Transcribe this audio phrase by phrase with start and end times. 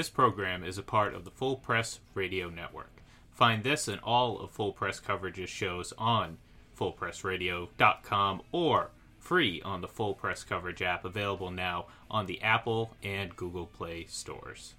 [0.00, 3.02] This program is a part of the Full Press Radio Network.
[3.32, 6.38] Find this and all of Full Press Coverage's shows on
[6.74, 13.36] fullpressradio.com or free on the Full Press Coverage app available now on the Apple and
[13.36, 14.72] Google Play stores.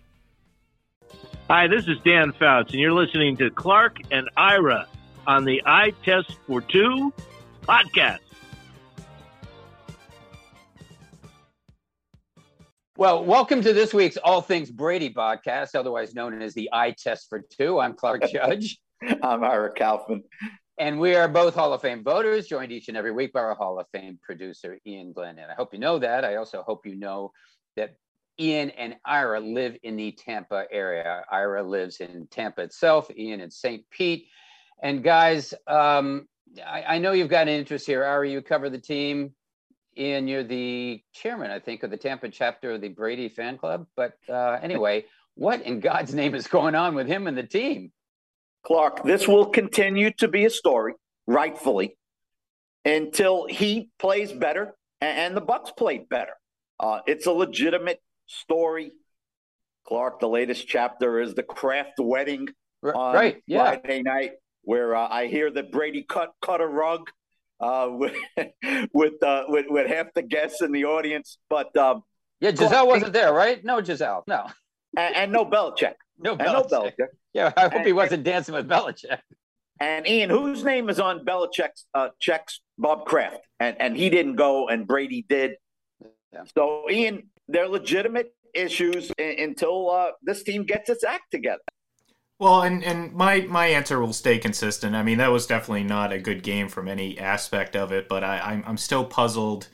[1.48, 4.88] Hi, this is Dan Fouts, and you're listening to Clark and Ira
[5.28, 7.14] on the Eye Test for Two
[7.68, 8.31] podcast.
[13.02, 17.30] Well, welcome to this week's All Things Brady podcast, otherwise known as the Eye Test
[17.30, 17.80] for Two.
[17.80, 18.78] I'm Clark Judge.
[19.24, 20.24] I'm Ira Kaufman.
[20.78, 23.56] And we are both Hall of Fame voters, joined each and every week by our
[23.56, 25.40] Hall of Fame producer, Ian Glenn.
[25.40, 26.24] And I hope you know that.
[26.24, 27.32] I also hope you know
[27.76, 27.96] that
[28.40, 31.24] Ian and Ira live in the Tampa area.
[31.32, 33.84] Ira lives in Tampa itself, Ian in St.
[33.90, 34.28] Pete.
[34.84, 36.28] And guys, um,
[36.64, 38.06] I, I know you've got an interest here.
[38.06, 39.34] Ira, you cover the team
[39.98, 43.88] Ian, you're the chairman, I think, of the Tampa chapter of the Brady fan club.
[43.96, 45.06] But uh, anyway,
[45.36, 47.92] what in God's name is going on with him and the team?
[48.64, 50.94] Clark, this will continue to be a story,
[51.26, 51.98] rightfully,
[52.86, 56.34] until he plays better and the Bucs played better.
[56.80, 58.92] Uh, it's a legitimate story.
[59.88, 62.48] Clark, the latest chapter is the Kraft wedding
[62.84, 63.80] on right, yeah.
[63.80, 64.32] Friday night,
[64.64, 67.10] where uh, I hear that Brady cut cut a rug
[67.62, 68.16] uh, with
[68.94, 71.38] with, uh, with, with half the guests in the audience.
[71.50, 72.04] But um,
[72.40, 73.64] yeah, Gisele wasn't there, right?
[73.64, 74.48] No, Gisele, no,
[74.98, 76.46] and, and no Belichick, no Belichick.
[76.46, 77.08] no Belichick.
[77.34, 79.20] Yeah, I hope and, he wasn't dancing with Belichick.
[79.80, 82.62] And Ian, whose name is on Belichick's uh, checks?
[82.78, 85.52] Bob Kraft, and and he didn't go, and Brady did.
[86.34, 86.44] Yeah.
[86.58, 91.62] So Ian, they're legitimate issues until uh, this team gets its act together.
[92.42, 94.96] Well, and, and my, my answer will stay consistent.
[94.96, 98.24] I mean, that was definitely not a good game from any aspect of it, but
[98.24, 99.68] I, I'm, I'm still puzzled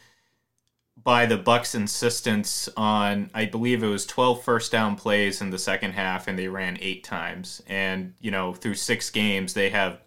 [1.01, 5.57] by the Bucs' insistence on, I believe it was 12 first down plays in the
[5.57, 7.63] second half, and they ran eight times.
[7.67, 10.01] And, you know, through six games, they have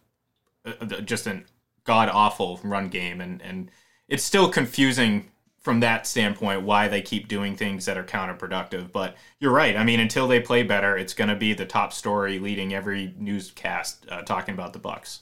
[0.66, 1.46] uh, uh, just an
[1.84, 3.22] god awful run game.
[3.22, 3.70] And, and
[4.06, 8.90] it's still confusing from that standpoint why they keep doing things that are counterproductive.
[8.90, 9.76] But you're right.
[9.76, 13.14] I mean, until they play better, it's going to be the top story leading every
[13.18, 15.20] newscast uh, talking about the Bucs.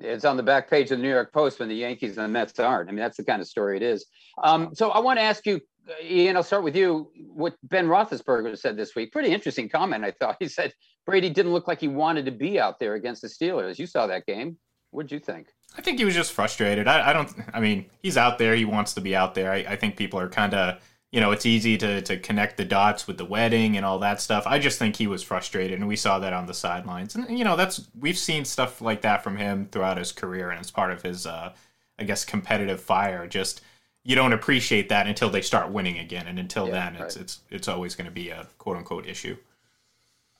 [0.00, 2.28] It's on the back page of the New York Post when the Yankees and the
[2.28, 2.88] Mets aren't.
[2.88, 4.06] I mean, that's the kind of story it is.
[4.42, 5.60] Um, so I want to ask you,
[6.02, 6.36] Ian.
[6.36, 7.10] I'll start with you.
[7.16, 9.12] What Ben Roethlisberger said this week.
[9.12, 10.04] Pretty interesting comment.
[10.04, 10.72] I thought he said
[11.06, 13.78] Brady didn't look like he wanted to be out there against the Steelers.
[13.78, 14.58] You saw that game.
[14.92, 15.48] What did you think?
[15.76, 16.86] I think he was just frustrated.
[16.86, 17.32] I, I, don't.
[17.52, 18.54] I mean, he's out there.
[18.54, 19.50] He wants to be out there.
[19.50, 22.64] I, I think people are kind of, you know, it's easy to to connect the
[22.64, 24.44] dots with the wedding and all that stuff.
[24.46, 27.14] I just think he was frustrated, and we saw that on the sidelines.
[27.14, 30.60] And you know, that's we've seen stuff like that from him throughout his career, and
[30.60, 31.54] it's part of his, uh,
[31.98, 33.26] I guess, competitive fire.
[33.26, 33.62] Just
[34.04, 37.04] you don't appreciate that until they start winning again, and until yeah, then, right.
[37.04, 39.38] it's it's it's always going to be a quote unquote issue.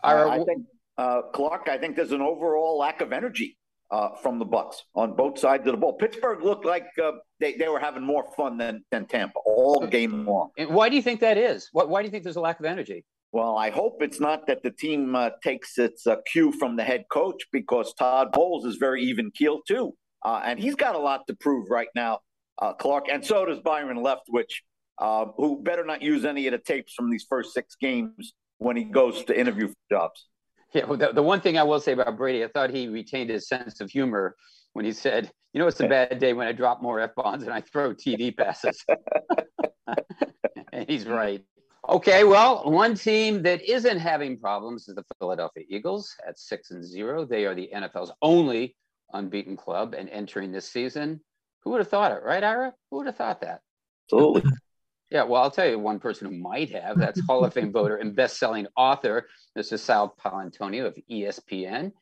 [0.05, 0.67] Uh, I think
[0.99, 1.69] uh, Clark.
[1.71, 3.57] I think there's an overall lack of energy
[3.93, 5.93] uh, from the Bucs on both sides of the ball.
[5.93, 10.27] Pittsburgh looked like uh, they, they were having more fun than, than Tampa all game
[10.27, 10.49] long.
[10.57, 11.69] And why do you think that is?
[11.73, 13.05] Why, why do you think there's a lack of energy?
[13.33, 16.85] Well, I hope it's not that the team uh, takes its uh, cue from the
[16.85, 19.95] head coach because Todd Bowles is very even keeled too,
[20.25, 22.21] uh, and he's got a lot to prove right now,
[22.61, 24.61] uh, Clark, and so does Byron Leftwich,
[25.37, 28.85] who better not use any of the tapes from these first six games when he
[28.85, 30.29] goes to interview for jobs.
[30.75, 33.29] Yeah, well, the, the one thing I will say about Brady, I thought he retained
[33.29, 34.37] his sense of humor
[34.73, 37.43] when he said, "You know, it's a bad day when I drop more f bombs
[37.43, 38.83] and I throw TD passes."
[40.73, 41.45] and he's right.
[41.89, 46.85] Okay, well, one team that isn't having problems is the Philadelphia Eagles at six and
[46.85, 47.25] zero.
[47.25, 48.77] They are the NFL's only
[49.13, 51.21] unbeaten club and entering this season.
[51.65, 52.73] Who would have thought it, right, Ira?
[52.91, 53.61] Who would have thought that?
[54.07, 54.51] Absolutely.
[55.13, 56.99] Yeah, well, I'll tell you one person who might have.
[56.99, 59.79] That's Hall of Fame voter and best-selling author, Mr.
[59.79, 61.93] Sal Paolantonio of ESPN.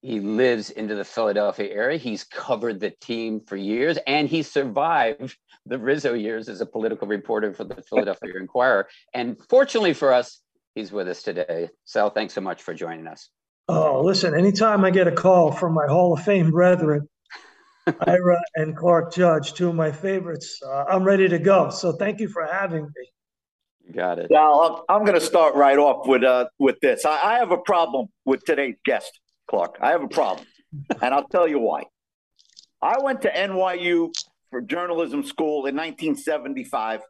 [0.00, 1.98] He lives into the Philadelphia area.
[1.98, 5.36] He's covered the team for years, and he survived
[5.66, 8.88] the Rizzo years as a political reporter for the Philadelphia Inquirer.
[9.12, 10.40] And fortunately for us,
[10.74, 11.68] he's with us today.
[11.84, 13.28] Sal, thanks so much for joining us.
[13.68, 17.06] Oh, listen, anytime I get a call from my Hall of Fame brethren,
[17.86, 20.60] Ira and Clark Judge, two of my favorites.
[20.66, 21.70] Uh, I'm ready to go.
[21.70, 23.92] So thank you for having me.
[23.94, 24.30] Got it.
[24.30, 27.04] Now I'm, I'm going to start right off with uh, with this.
[27.04, 29.78] I, I have a problem with today's guest, Clark.
[29.80, 30.46] I have a problem,
[31.00, 31.84] and I'll tell you why.
[32.82, 34.12] I went to NYU
[34.50, 37.02] for journalism school in 1975.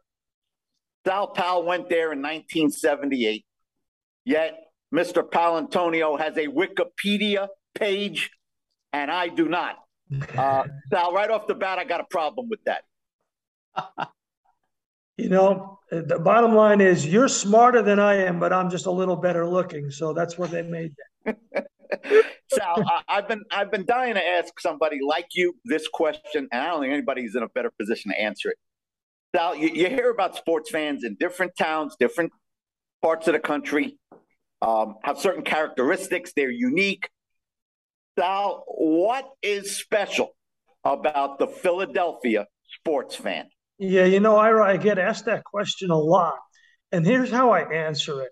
[1.05, 3.43] Sal Pal went there in 1978.
[4.25, 4.59] Yet
[4.93, 5.27] Mr.
[5.27, 8.29] Paolantonio has a Wikipedia page,
[8.93, 9.77] and I do not.
[10.37, 12.83] Uh, Sal, right off the bat, I got a problem with that.
[15.19, 18.91] You know, the bottom line is you're smarter than I am, but I'm just a
[18.91, 19.89] little better looking.
[19.89, 20.93] So that's what they made
[22.51, 26.61] Sal, I, have been I've been dying to ask somebody like you this question, and
[26.61, 28.57] I don't think anybody's in a better position to answer it.
[29.35, 32.31] Sal, you, you hear about sports fans in different towns, different
[33.01, 33.97] parts of the country,
[34.61, 36.33] um, have certain characteristics.
[36.35, 37.09] They're unique.
[38.17, 40.35] Sal, what is special
[40.83, 42.47] about the Philadelphia
[42.79, 43.47] sports fan?
[43.77, 46.37] Yeah, you know, Ira, I get asked that question a lot.
[46.91, 48.31] And here's how I answer it.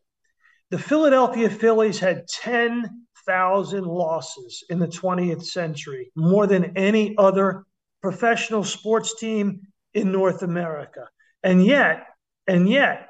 [0.72, 7.66] The Philadelphia Phillies had 10,000 losses in the 20th century, more than any other
[8.02, 9.62] professional sports team
[9.94, 11.08] in North America.
[11.44, 12.08] And yet,
[12.48, 13.10] and yet,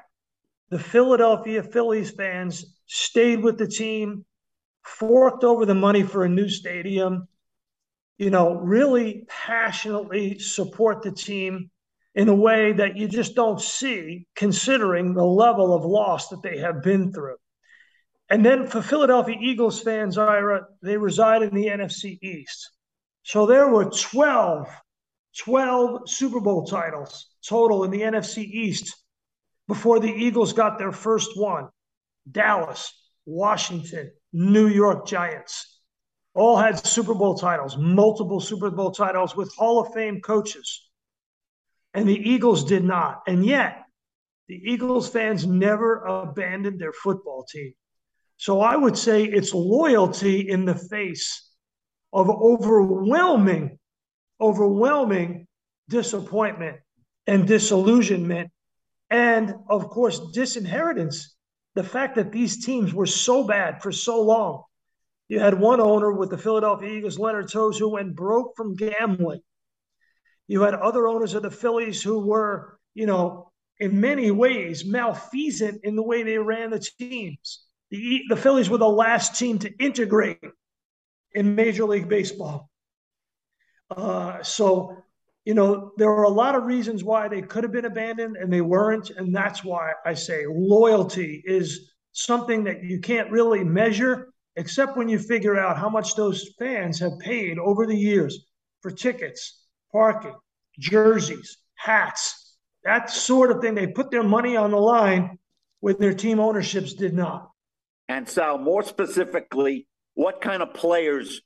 [0.68, 4.26] the Philadelphia Phillies fans stayed with the team,
[4.86, 7.28] forked over the money for a new stadium,
[8.18, 11.70] you know, really passionately support the team
[12.14, 16.58] in a way that you just don't see considering the level of loss that they
[16.58, 17.36] have been through.
[18.30, 22.70] And then for Philadelphia Eagles fans, Ira, they reside in the NFC East.
[23.22, 24.68] So there were 12,
[25.38, 28.96] 12 Super Bowl titles total in the NFC East
[29.68, 31.68] before the Eagles got their first one.
[32.30, 32.92] Dallas,
[33.26, 35.80] Washington, New York Giants
[36.34, 40.86] all had Super Bowl titles, multiple Super Bowl titles with Hall of Fame coaches
[41.96, 43.22] and the Eagles did not.
[43.26, 43.84] And yet,
[44.48, 47.72] the Eagles fans never abandoned their football team.
[48.36, 51.50] So I would say it's loyalty in the face
[52.12, 53.78] of overwhelming,
[54.38, 55.46] overwhelming
[55.88, 56.76] disappointment
[57.26, 58.50] and disillusionment.
[59.08, 61.34] And of course, disinheritance.
[61.76, 64.64] The fact that these teams were so bad for so long.
[65.28, 69.42] You had one owner with the Philadelphia Eagles, Leonard Tose, who went broke from gambling.
[70.48, 75.84] You had other owners of the Phillies who were, you know, in many ways malfeasant
[75.84, 77.64] in the way they ran the teams.
[77.90, 80.38] The, the Phillies were the last team to integrate
[81.32, 82.70] in Major League Baseball.
[83.94, 84.96] Uh, so,
[85.46, 88.52] you know, there are a lot of reasons why they could have been abandoned and
[88.52, 89.10] they weren't.
[89.10, 95.08] And that's why I say loyalty is something that you can't really measure except when
[95.08, 98.46] you figure out how much those fans have paid over the years
[98.82, 99.62] for tickets,
[99.92, 100.34] parking,
[100.80, 103.76] jerseys, hats, that sort of thing.
[103.76, 105.38] They put their money on the line
[105.78, 107.50] when their team ownerships did not.
[108.08, 111.40] And Sal, more specifically, what kind of players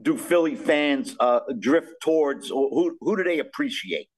[0.00, 4.08] do Philly fans uh, drift towards, who, who do they appreciate?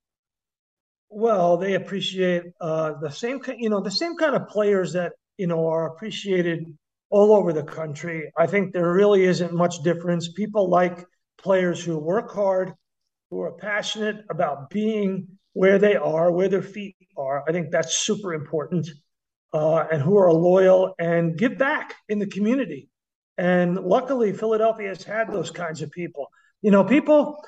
[1.09, 5.47] Well, they appreciate uh, the same, you know, the same kind of players that you
[5.47, 6.67] know are appreciated
[7.09, 8.31] all over the country.
[8.37, 10.33] I think there really isn't much difference.
[10.33, 11.05] People like
[11.39, 12.73] players who work hard,
[13.31, 17.43] who are passionate about being where they are, where their feet are.
[17.49, 18.89] I think that's super important.
[19.53, 22.89] Uh, and who are loyal and give back in the community.
[23.41, 26.27] And luckily, Philadelphia has had those kinds of people.
[26.61, 27.43] You know, people,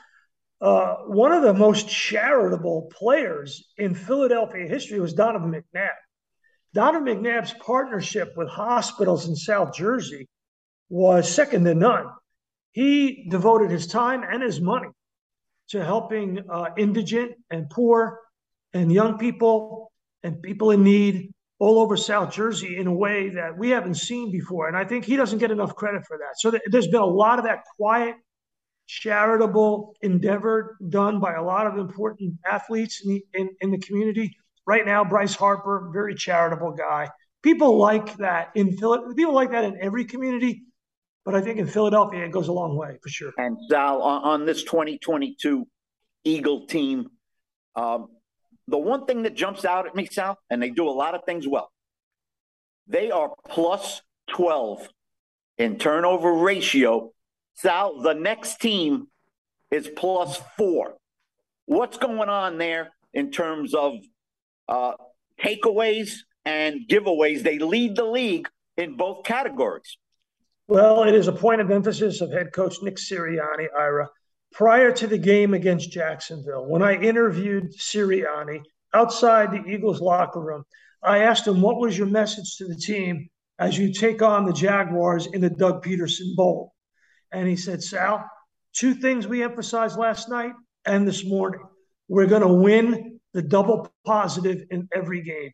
[0.58, 5.90] uh, one of the most charitable players in Philadelphia history was Donovan McNabb.
[6.72, 10.30] Donovan McNabb's partnership with hospitals in South Jersey
[10.88, 12.06] was second to none.
[12.70, 14.88] He devoted his time and his money
[15.68, 18.18] to helping uh, indigent and poor
[18.72, 19.92] and young people
[20.22, 24.32] and people in need all over South Jersey in a way that we haven't seen
[24.32, 24.66] before.
[24.66, 26.34] And I think he doesn't get enough credit for that.
[26.38, 28.16] So th- there's been a lot of that quiet,
[28.88, 34.36] charitable endeavor done by a lot of important athletes in the, in, in the community.
[34.66, 37.08] Right now, Bryce Harper, very charitable guy.
[37.44, 39.14] People like that in Philly.
[39.14, 40.64] People like that in every community.
[41.24, 43.30] But I think in Philadelphia, it goes a long way for sure.
[43.38, 45.64] And Sal, on, on this 2022
[46.24, 47.06] Eagle team,
[47.76, 48.08] um,
[48.68, 51.22] the one thing that jumps out at me, Sal, and they do a lot of
[51.24, 51.70] things well,
[52.86, 54.88] they are plus 12
[55.58, 57.12] in turnover ratio.
[57.54, 59.08] Sal, the next team
[59.70, 60.94] is plus four.
[61.66, 63.94] What's going on there in terms of
[64.68, 64.92] uh,
[65.42, 67.42] takeaways and giveaways?
[67.42, 69.96] They lead the league in both categories.
[70.68, 74.08] Well, it is a point of emphasis of head coach Nick Sirianni, Ira.
[74.52, 80.64] Prior to the game against Jacksonville, when I interviewed Sirianni outside the Eagles locker room,
[81.02, 83.28] I asked him, What was your message to the team
[83.58, 86.74] as you take on the Jaguars in the Doug Pederson Bowl?
[87.32, 88.28] And he said, Sal,
[88.74, 90.52] two things we emphasized last night
[90.84, 91.62] and this morning.
[92.08, 95.52] We're going to win the double positive in every game.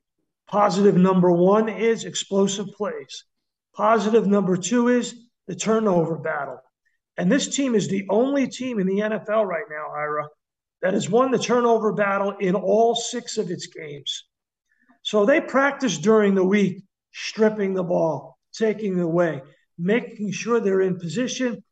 [0.49, 3.25] Positive number one is explosive plays.
[3.75, 5.14] Positive number two is
[5.47, 6.59] the turnover battle.
[7.19, 10.29] And this team is the only team in the NFL right now, Ira,
[10.83, 14.25] that has won the turnover battle in all six of its games.
[15.03, 19.43] So they practice during the week, stripping the ball, taking it away,
[19.77, 21.65] making sure they're in position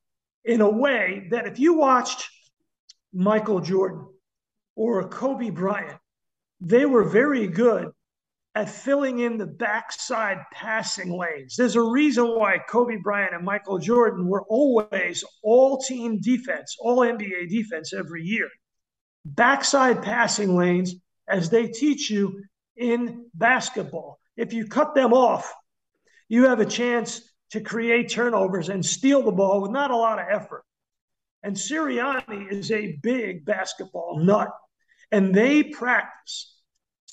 [0.44, 2.28] in a way that if you watched
[3.12, 4.04] Michael Jordan
[4.74, 5.98] or Kobe Bryant,
[6.60, 7.92] they were very good
[8.56, 11.56] at filling in the backside passing lanes.
[11.56, 17.00] There's a reason why Kobe Bryant and Michael Jordan were always all team defense, all
[17.00, 18.48] NBA defense every year.
[19.26, 20.94] Backside passing lanes,
[21.28, 22.44] as they teach you
[22.78, 24.18] in basketball.
[24.38, 25.52] If you cut them off,
[26.30, 27.20] you have a chance
[27.50, 30.64] to create turnovers and steal the ball with not a lot of effort.
[31.42, 34.48] And Sirianni is a big basketball nut,
[35.12, 36.55] and they practice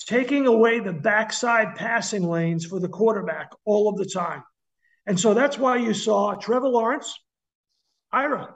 [0.04, 4.42] taking away the backside passing lanes for the quarterback all of the time.
[5.06, 7.14] And so that's why you saw Trevor Lawrence,
[8.12, 8.54] Ira,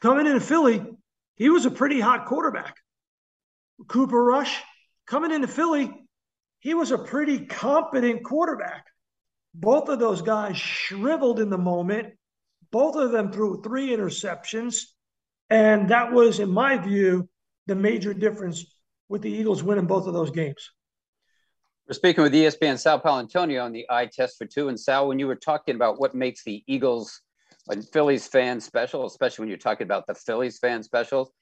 [0.00, 0.84] coming into Philly.
[1.36, 2.76] He was a pretty hot quarterback.
[3.88, 4.62] Cooper Rush,
[5.06, 5.92] coming into Philly,
[6.60, 8.86] he was a pretty competent quarterback.
[9.54, 12.14] Both of those guys shriveled in the moment.
[12.70, 14.82] Both of them threw three interceptions.
[15.50, 17.28] And that was, in my view,
[17.66, 18.64] the major difference
[19.08, 20.70] with the Eagles winning both of those games.
[21.88, 24.68] We're speaking with ESPN Sal Paolantonio on the eye test for two.
[24.68, 27.20] And Sal, when you were talking about what makes the Eagles
[27.68, 31.32] and Phillies fans special, especially when you're talking about the Phillies fan special,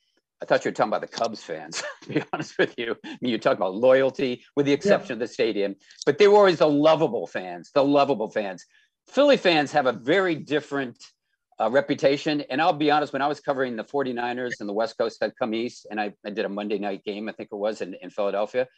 [0.42, 2.96] I thought you were talking about the Cubs fans, to be honest with you.
[3.04, 5.14] I mean, you talk about loyalty, with the exception yeah.
[5.14, 8.66] of the stadium, but they were always the lovable fans, the lovable fans.
[9.08, 11.02] Philly fans have a very different
[11.60, 12.42] uh, reputation.
[12.42, 15.32] And I'll be honest, when I was covering the 49ers and the West Coast had
[15.36, 17.94] come east, and I, I did a Monday night game, I think it was in,
[18.02, 18.68] in Philadelphia,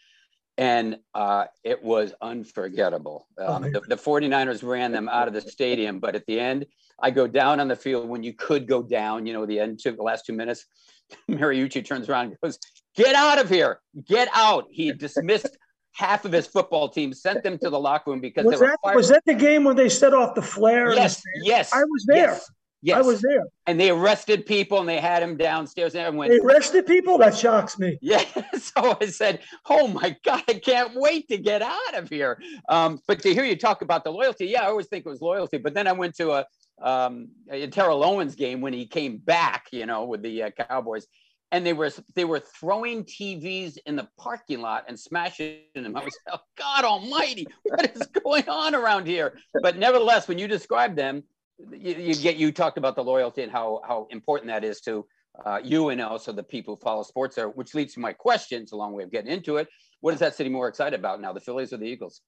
[0.58, 3.26] and uh, it was unforgettable.
[3.38, 6.66] Um, the, the 49ers ran them out of the stadium, but at the end,
[6.98, 9.80] I go down on the field when you could go down, you know, the end
[9.80, 10.64] to the last two minutes.
[11.30, 12.58] Mariucci turns around and goes,
[12.96, 14.64] Get out of here, get out.
[14.70, 15.58] He dismissed
[15.92, 19.08] half of his football team, sent them to the locker room because was, that, was
[19.08, 20.94] that the game when they set off the flare?
[20.94, 21.72] Yes, yes.
[21.74, 22.32] I was there.
[22.32, 22.50] Yes.
[22.82, 22.98] Yes.
[22.98, 23.46] I was there.
[23.66, 27.18] And they arrested people and they had him downstairs and everyone They arrested people?
[27.18, 27.98] That shocks me.
[28.00, 28.24] Yeah.
[28.56, 32.40] So I said, Oh my God, I can't wait to get out of here.
[32.68, 35.20] Um, but to hear you talk about the loyalty, yeah, I always think it was
[35.20, 35.58] loyalty.
[35.58, 36.46] But then I went to a,
[36.82, 41.06] um, a Terrell Owens game when he came back, you know, with the uh, Cowboys.
[41.52, 45.96] And they were they were throwing TVs in the parking lot and smashing them.
[45.96, 49.38] I was, oh, God Almighty, what is going on around here?
[49.62, 51.22] But nevertheless, when you describe them,
[51.58, 55.06] you, you, get you talked about the loyalty and how how important that is to
[55.44, 58.62] uh, you and also the people who follow sports there, which leads to my question.
[58.62, 59.68] It's a long way of getting into it.
[60.00, 62.20] What is that city more excited about now, the Phillies or the Eagles?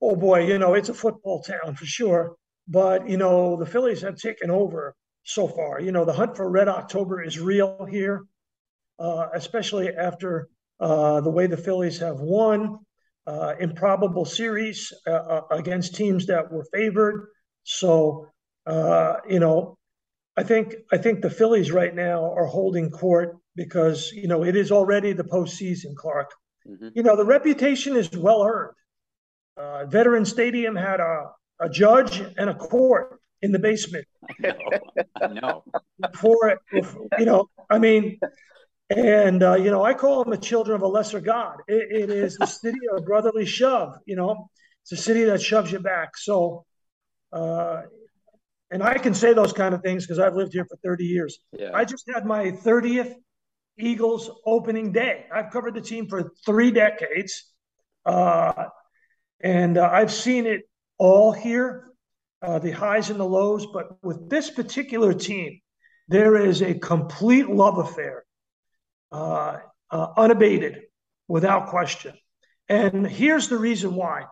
[0.00, 2.36] Oh boy, you know it's a football town for sure,
[2.68, 5.80] but you know the Phillies have taken over so far.
[5.80, 8.24] You know the hunt for Red October is real here,
[8.98, 10.48] uh, especially after
[10.80, 12.78] uh, the way the Phillies have won
[13.26, 17.28] uh, improbable series uh, uh, against teams that were favored.
[17.66, 18.28] So,
[18.64, 19.76] uh, you know,
[20.36, 24.54] I think I think the Phillies right now are holding court because you know it
[24.54, 26.30] is already the postseason, Clark.
[26.66, 26.88] Mm-hmm.
[26.94, 28.74] You know the reputation is well earned.
[29.56, 31.30] Uh, Veteran Stadium had a,
[31.60, 34.06] a judge and a court in the basement.
[35.20, 35.64] No, no.
[36.10, 36.58] Before it,
[37.18, 38.18] you know, I mean,
[38.90, 41.58] and uh, you know, I call them the children of a lesser god.
[41.68, 43.94] it, it is the city of brotherly shove.
[44.04, 44.50] You know,
[44.82, 46.16] it's a city that shoves you back.
[46.16, 46.64] So
[47.32, 47.82] uh,
[48.70, 51.38] and I can say those kind of things because I've lived here for 30 years.
[51.52, 51.70] Yeah.
[51.72, 53.14] I just had my 30th
[53.78, 55.26] Eagles opening day.
[55.32, 57.52] I've covered the team for three decades.
[58.04, 58.66] Uh,
[59.40, 60.62] and uh, I've seen it
[60.98, 61.86] all here
[62.42, 63.66] uh, the highs and the lows.
[63.66, 65.60] But with this particular team,
[66.08, 68.24] there is a complete love affair,
[69.12, 69.58] uh,
[69.90, 70.82] uh, unabated,
[71.28, 72.14] without question.
[72.68, 74.24] And here's the reason why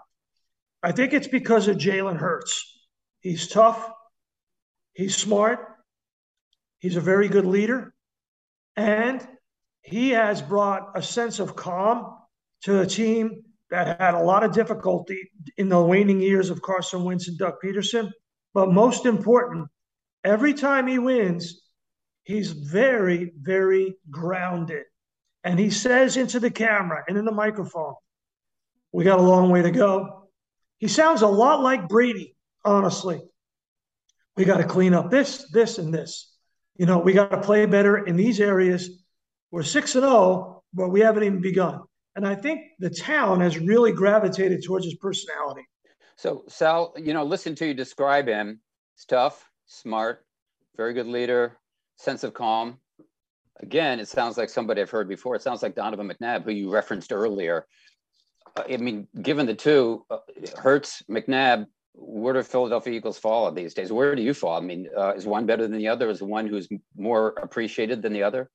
[0.82, 2.73] I think it's because of Jalen Hurts.
[3.24, 3.90] He's tough.
[4.92, 5.58] He's smart.
[6.78, 7.94] He's a very good leader.
[8.76, 9.26] And
[9.80, 12.18] he has brought a sense of calm
[12.64, 15.18] to a team that had a lot of difficulty
[15.56, 18.10] in the waning years of Carson Wentz and Doug Pederson.
[18.52, 19.68] But most important,
[20.22, 21.62] every time he wins,
[22.24, 24.84] he's very, very grounded.
[25.44, 27.94] And he says into the camera and in the microphone,
[28.92, 30.28] We got a long way to go.
[30.76, 33.20] He sounds a lot like Brady honestly.
[34.36, 36.32] We got to clean up this, this, and this.
[36.76, 39.04] You know, we got to play better in these areas.
[39.50, 41.80] We're 6 and 0, but we haven't even begun.
[42.16, 45.62] And I think the town has really gravitated towards his personality.
[46.16, 48.60] So, Sal, you know, listen to you describe him.
[48.96, 50.24] He's tough, smart,
[50.76, 51.58] very good leader,
[51.96, 52.78] sense of calm.
[53.60, 55.36] Again, it sounds like somebody I've heard before.
[55.36, 57.66] It sounds like Donovan McNabb, who you referenced earlier.
[58.56, 60.18] I mean, given the two, uh,
[60.56, 63.92] Hurts, McNabb, where do Philadelphia Eagles fall these days?
[63.92, 64.56] Where do you fall?
[64.56, 66.10] I mean, uh, is one better than the other?
[66.10, 68.50] Is one who's more appreciated than the other?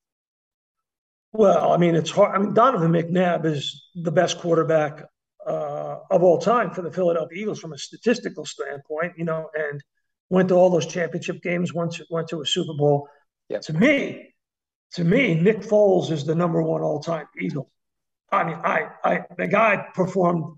[1.31, 2.35] Well, I mean, it's hard.
[2.35, 5.03] I mean, Donovan McNabb is the best quarterback
[5.45, 9.81] uh, of all time for the Philadelphia Eagles from a statistical standpoint, you know, and
[10.29, 13.07] went to all those championship games, went to, went to a Super Bowl.
[13.49, 13.61] Yep.
[13.61, 14.33] To me,
[14.93, 17.69] to me, Nick Foles is the number one all time Eagle.
[18.31, 20.57] I mean, I, I, the guy performed,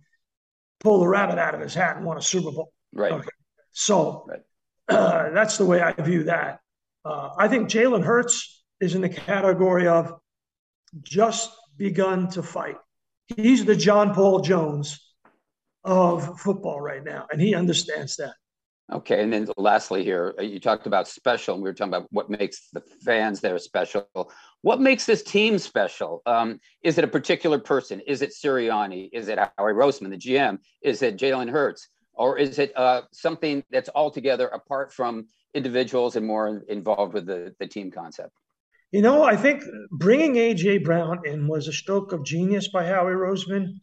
[0.84, 2.72] pulled the rabbit out of his hat and won a Super Bowl.
[2.94, 3.12] Right.
[3.12, 3.30] Okay.
[3.72, 4.42] So right.
[4.90, 6.60] Uh, that's the way I view that.
[7.06, 10.14] Uh, I think Jalen Hurts is in the category of
[11.02, 12.76] just begun to fight.
[13.38, 15.00] He's the John Paul Jones
[15.84, 18.34] of football right now, and he understands that.
[18.92, 22.08] Okay, and then lastly, here uh, you talked about special, and we were talking about
[22.12, 24.06] what makes the fans there special.
[24.62, 26.22] What makes this team special?
[26.26, 28.00] Um, is it a particular person?
[28.06, 29.10] Is it Sirianni?
[29.12, 30.60] Is it Howie Roseman, the GM?
[30.82, 31.88] Is it Jalen Hurts?
[32.14, 35.26] Or is it uh, something that's altogether apart from
[35.56, 38.34] individuals and more involved with the, the team concept?
[38.92, 43.14] You know, I think bringing AJ Brown in was a stroke of genius by Howie
[43.14, 43.80] Roseman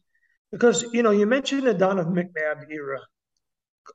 [0.52, 3.00] because, you know, you mentioned the Donovan McNabb era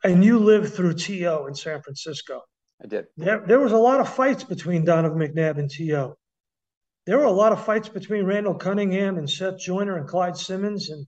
[0.03, 1.45] and you lived through T.O.
[1.45, 2.41] in San Francisco.
[2.83, 3.05] I did.
[3.15, 6.17] There, there was a lot of fights between Donovan McNabb and T.O.
[7.05, 10.89] There were a lot of fights between Randall Cunningham and Seth Joyner and Clyde Simmons.
[10.89, 11.05] And,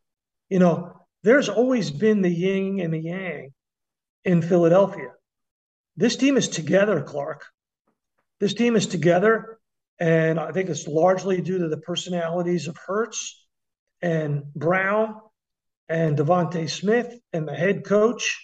[0.50, 3.54] you know, there's always been the yin and the yang
[4.26, 5.12] in Philadelphia.
[5.96, 7.46] This team is together, Clark.
[8.40, 9.60] This team is together.
[10.00, 13.48] And I think it's largely due to the personalities of Hurts
[14.02, 15.16] and Brown
[15.88, 18.42] and DeVonta Smith and the head coach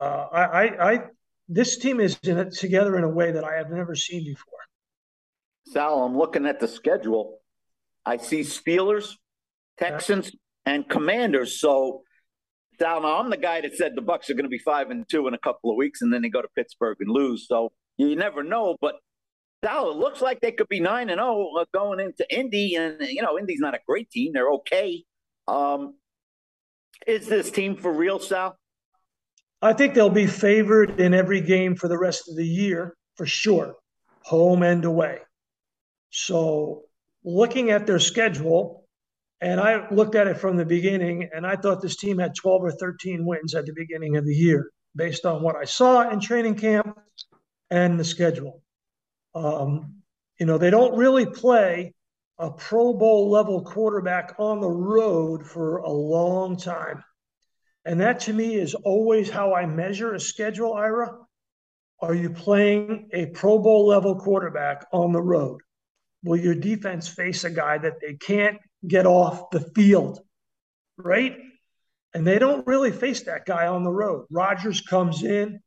[0.00, 1.00] uh, I, I, I,
[1.48, 4.58] this team is in it together in a way that I have never seen before.
[5.66, 7.38] Sal, I'm looking at the schedule.
[8.04, 9.14] I see Steelers,
[9.78, 10.32] Texans,
[10.66, 11.60] and Commanders.
[11.60, 12.02] So,
[12.78, 15.08] Sal, now I'm the guy that said the Bucs are going to be five and
[15.08, 17.46] two in a couple of weeks, and then they go to Pittsburgh and lose.
[17.48, 18.76] So you never know.
[18.80, 18.96] But
[19.64, 22.74] Sal, it looks like they could be nine and zero oh, uh, going into Indy,
[22.74, 25.04] and you know Indy's not a great team; they're okay.
[25.48, 25.94] Um,
[27.06, 28.58] is this team for real, Sal?
[29.62, 33.24] I think they'll be favored in every game for the rest of the year, for
[33.24, 33.76] sure,
[34.24, 35.20] home and away.
[36.16, 36.84] So,
[37.24, 38.86] looking at their schedule,
[39.40, 42.62] and I looked at it from the beginning, and I thought this team had 12
[42.62, 46.20] or 13 wins at the beginning of the year, based on what I saw in
[46.20, 46.96] training camp
[47.68, 48.62] and the schedule.
[49.34, 50.02] Um,
[50.38, 51.94] you know, they don't really play
[52.38, 57.02] a Pro Bowl level quarterback on the road for a long time.
[57.84, 61.18] And that to me is always how I measure a schedule, Ira.
[62.00, 65.60] Are you playing a Pro Bowl level quarterback on the road?
[66.24, 68.56] Will your defense face a guy that they can't
[68.86, 70.20] get off the field?
[70.96, 71.36] Right?
[72.14, 74.26] And they don't really face that guy on the road.
[74.30, 75.60] Rodgers comes in.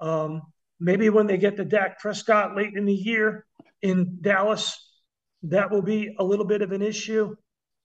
[0.00, 0.42] Um,
[0.80, 3.46] maybe when they get to Dak Prescott late in the year
[3.80, 4.76] in Dallas,
[5.44, 7.36] that will be a little bit of an issue.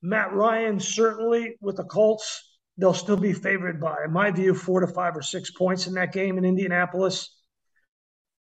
[0.02, 4.80] Matt Ryan, certainly with the Colts, they'll still be favored by, in my view, four
[4.80, 7.34] to five or six points in that game in Indianapolis.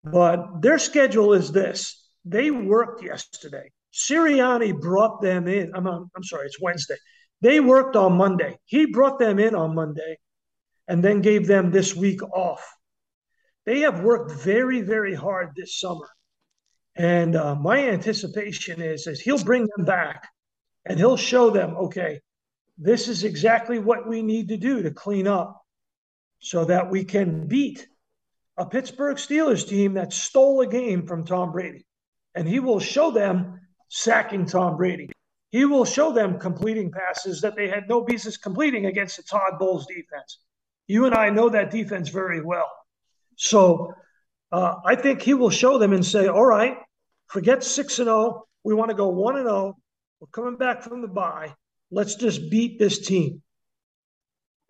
[0.04, 3.72] But their schedule is this they worked yesterday.
[3.94, 5.72] Sirianni brought them in.
[5.74, 6.98] I'm, I'm sorry, it's Wednesday.
[7.42, 8.58] They worked on Monday.
[8.66, 10.18] He brought them in on Monday
[10.88, 12.66] and then gave them this week off.
[13.66, 16.10] They have worked very, very hard this summer.
[16.96, 20.28] And uh, my anticipation is, is he'll bring them back
[20.86, 22.22] and he'll show them, okay,
[22.78, 25.62] this is exactly what we need to do to clean up
[26.40, 27.88] so that we can beat
[28.58, 31.86] a Pittsburgh Steelers team that stole a game from Tom Brady.
[32.36, 35.10] And he will show them sacking Tom Brady.
[35.52, 39.58] He will show them completing passes that they had no business completing against the Todd
[39.58, 40.40] Bowles defense.
[40.88, 42.70] You and I know that defense very well.
[43.38, 43.94] So
[44.52, 46.78] uh, I think he will show them and say, all right,
[47.28, 48.46] forget 6 and 0.
[48.64, 49.78] We want to go 1 and 0.
[50.20, 51.54] We're coming back from the bye.
[51.92, 53.42] Let's just beat this team.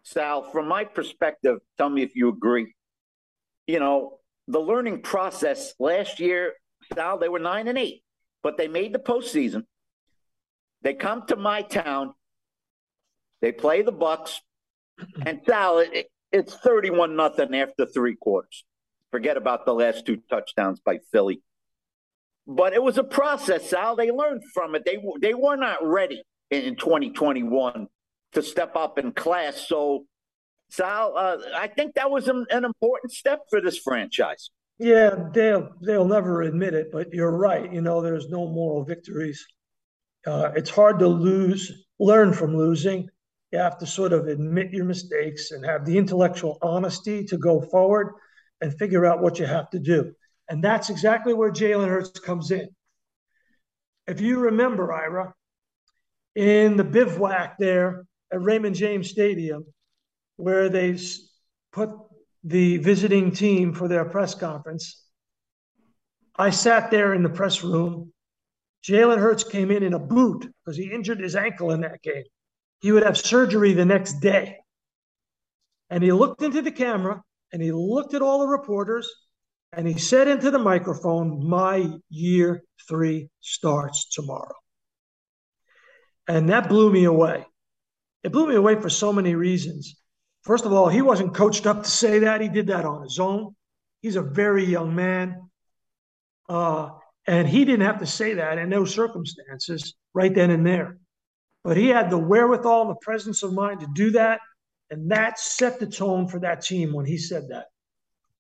[0.03, 2.73] Sal, from my perspective, tell me if you agree.
[3.65, 6.53] You know, the learning process last year,
[6.93, 8.03] Sal, they were nine and eight,
[8.43, 9.63] but they made the postseason.
[10.81, 12.13] They come to my town,
[13.41, 14.39] they play the Bucs,
[15.25, 18.65] and Sal, it, it's 31 nothing after three quarters.
[19.11, 21.41] Forget about the last two touchdowns by Philly.
[22.47, 23.95] But it was a process, Sal.
[23.95, 24.83] They learned from it.
[24.85, 27.87] They they were not ready in 2021
[28.33, 29.67] to step up in class.
[29.67, 30.05] So,
[30.69, 34.51] Sal, uh, I think that was an, an important step for this franchise.
[34.77, 37.71] Yeah, they'll they'll never admit it, but you're right.
[37.71, 39.45] You know, there's no moral victories.
[40.27, 43.09] Uh, it's hard to lose, learn from losing.
[43.51, 47.61] You have to sort of admit your mistakes and have the intellectual honesty to go
[47.61, 48.13] forward
[48.59, 50.13] and figure out what you have to do.
[50.49, 52.67] And that's exactly where Jalen Hurts comes in.
[54.07, 55.33] If you remember, Ira,
[56.35, 59.65] in the bivouac there at Raymond James Stadium,
[60.35, 60.97] where they
[61.71, 61.91] put
[62.45, 65.03] the visiting team for their press conference,
[66.37, 68.13] I sat there in the press room.
[68.87, 72.23] Jalen Hurts came in in a boot because he injured his ankle in that game.
[72.81, 74.59] He would have surgery the next day.
[75.89, 79.11] And he looked into the camera and he looked at all the reporters
[79.73, 84.55] and he said into the microphone, My year three starts tomorrow.
[86.27, 87.45] And that blew me away.
[88.23, 89.99] It blew me away for so many reasons.
[90.45, 92.39] First of all, he wasn't coached up to say that.
[92.39, 93.55] He did that on his own.
[94.01, 95.49] He's a very young man.
[96.47, 96.89] Uh,
[97.25, 100.99] and he didn't have to say that in those circumstances right then and there.
[101.63, 104.39] But he had the wherewithal and the presence of mind to do that.
[104.91, 107.65] And that set the tone for that team when he said that.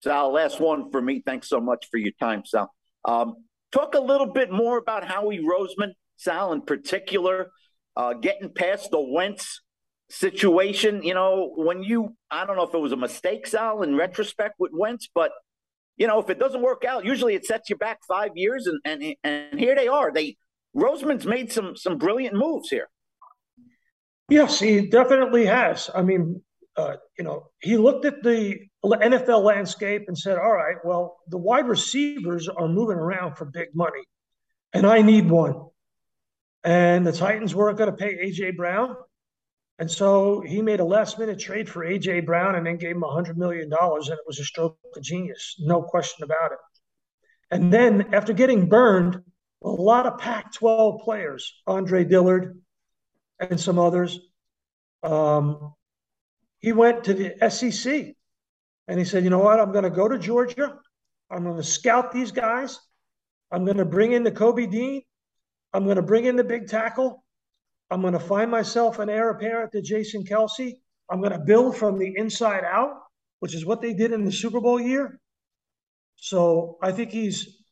[0.03, 1.23] Sal, last one for me.
[1.25, 2.71] Thanks so much for your time, Sal.
[3.03, 3.33] Um,
[3.71, 7.49] talk a little bit more about Howie Roseman, Sal, in particular,
[7.95, 9.61] uh, getting past the Wentz
[10.09, 11.03] situation.
[11.03, 14.55] You know, when you, I don't know if it was a mistake, Sal, in retrospect
[14.59, 15.31] with Wentz, but
[15.97, 18.79] you know, if it doesn't work out, usually it sets you back five years, and
[18.83, 20.11] and and here they are.
[20.11, 20.37] They
[20.75, 22.89] Roseman's made some some brilliant moves here.
[24.29, 25.89] Yes, he definitely has.
[25.93, 26.41] I mean,
[26.75, 31.37] uh, you know, he looked at the NFL landscape and said, "All right, well, the
[31.37, 34.03] wide receivers are moving around for big money,
[34.73, 35.61] and I need one."
[36.63, 38.97] And the Titans weren't going to pay AJ Brown,
[39.77, 42.21] and so he made a last minute trade for A.J.
[42.21, 43.69] Brown and then gave him $100 million.
[43.71, 46.57] And it was a stroke of genius, no question about it.
[47.51, 49.21] And then after getting burned,
[49.63, 52.57] a lot of Pac 12 players, Andre Dillard
[53.39, 54.19] and some others,
[55.03, 55.73] um,
[56.59, 58.15] he went to the SEC
[58.87, 59.59] and he said, you know what?
[59.59, 60.77] I'm going to go to Georgia.
[61.29, 62.79] I'm going to scout these guys.
[63.51, 65.01] I'm going to bring in Nakobe Dean.
[65.73, 67.24] I'm going to bring in the big tackle.
[67.91, 70.73] I'm going to find myself an heir apparent to Jason Kelce.
[71.09, 72.93] I'm going to build from the inside out,
[73.39, 75.19] which is what they did in the Super Bowl year.
[76.15, 77.63] So I think he's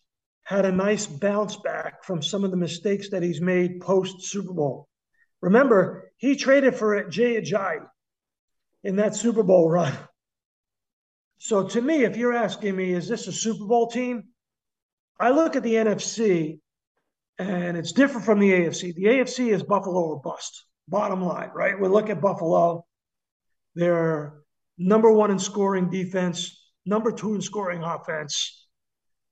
[0.44, 4.54] had a nice bounce back from some of the mistakes that he's made post Super
[4.54, 4.88] Bowl.
[5.42, 7.86] Remember, he traded for Jay Ajayi
[8.84, 9.98] in that Super Bowl run.
[11.40, 14.24] So to me, if you're asking me, is this a Super Bowl team?
[15.20, 16.60] I look at the NFC
[17.40, 18.94] and it's different from the AFC.
[18.94, 20.66] The AFC is Buffalo or bust.
[20.88, 21.80] Bottom line, right?
[21.80, 22.86] We look at Buffalo.
[23.76, 24.34] They're
[24.78, 28.68] number one in scoring defense, number two in scoring offense.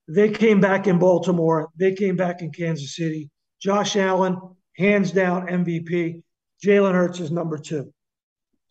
[0.07, 1.69] They came back in Baltimore.
[1.77, 3.29] They came back in Kansas City.
[3.61, 4.37] Josh Allen,
[4.77, 6.23] hands down MVP.
[6.65, 7.93] Jalen Hurts is number two.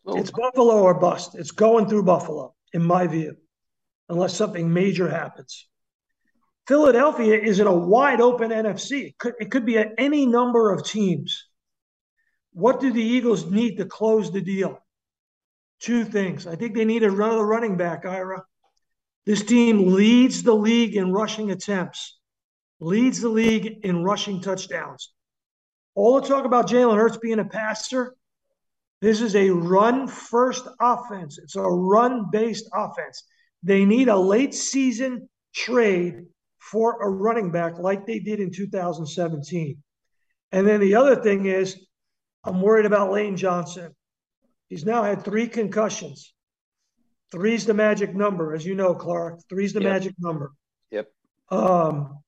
[0.06, 0.18] Oh.
[0.18, 1.34] It's Buffalo or bust.
[1.34, 3.36] It's going through Buffalo, in my view,
[4.08, 5.68] unless something major happens.
[6.70, 9.06] Philadelphia is in a wide open NFC.
[9.06, 11.48] It could, it could be at any number of teams.
[12.52, 14.78] What do the Eagles need to close the deal?
[15.80, 16.46] Two things.
[16.46, 18.44] I think they need another running back, Ira.
[19.26, 22.20] This team leads the league in rushing attempts,
[22.78, 25.12] leads the league in rushing touchdowns.
[25.96, 28.14] All the talk about Jalen Hurts being a passer,
[29.00, 31.36] this is a run first offense.
[31.36, 33.24] It's a run based offense.
[33.64, 36.26] They need a late season trade
[36.60, 39.82] for a running back like they did in 2017.
[40.52, 41.86] And then the other thing is,
[42.44, 43.94] I'm worried about Lane Johnson.
[44.68, 46.32] He's now had three concussions.
[47.32, 49.40] Three's the magic number, as you know, Clark.
[49.48, 49.92] Three's the yep.
[49.92, 50.52] magic number.
[50.90, 51.08] Yep.
[51.50, 52.18] Um,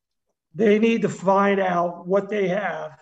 [0.54, 2.92] they need to find out what they have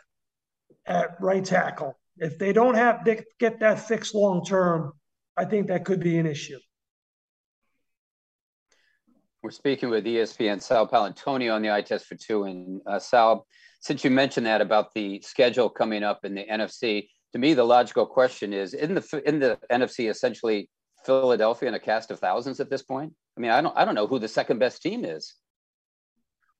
[0.86, 1.98] at right tackle.
[2.16, 4.92] If they don't have they get that fixed long term,
[5.36, 6.58] I think that could be an issue.
[9.42, 12.44] We're speaking with ESPN Sal Paolantonio on the eye test for two.
[12.44, 13.46] And uh, Sal,
[13.80, 17.64] since you mentioned that about the schedule coming up in the NFC, to me the
[17.64, 20.68] logical question is: in the in the NFC, essentially
[21.06, 23.14] Philadelphia and a cast of thousands at this point.
[23.36, 25.34] I mean, I don't I don't know who the second best team is.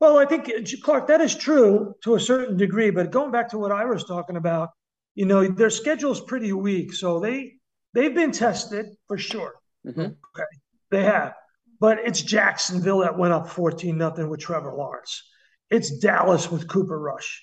[0.01, 0.51] Well, I think
[0.83, 2.91] Clark, that is true to a certain degree.
[2.91, 4.71] But going back to what I was talking about,
[5.15, 7.57] you know, their schedule is pretty weak, so they
[7.93, 9.57] they've been tested for sure.
[9.87, 10.01] Mm-hmm.
[10.01, 10.49] Okay,
[10.91, 11.35] they have.
[11.81, 15.25] But it's Jacksonville that went up 14 nothing with Trevor Lawrence.
[15.71, 17.43] It's Dallas with Cooper Rush.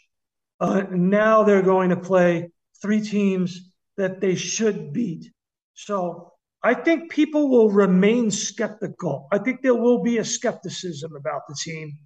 [0.59, 5.31] Uh, now they're going to play three teams that they should beat.
[5.73, 9.27] So I think people will remain skeptical.
[9.31, 11.97] I think there will be a skepticism about the team,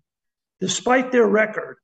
[0.60, 1.78] despite their record,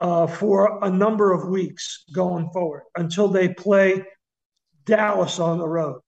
[0.00, 4.04] uh, for a number of weeks going forward until they play
[4.84, 6.00] Dallas on the road.